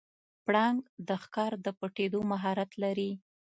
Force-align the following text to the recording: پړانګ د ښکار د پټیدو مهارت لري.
پړانګ 0.45 0.79
د 1.07 1.09
ښکار 1.23 1.51
د 1.65 1.67
پټیدو 1.79 2.19
مهارت 2.31 2.71
لري. 2.83 3.11